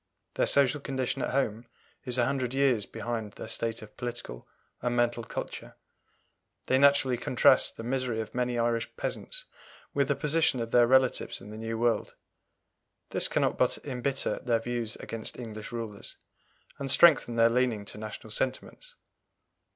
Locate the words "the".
7.77-7.83, 10.07-10.15, 11.51-11.55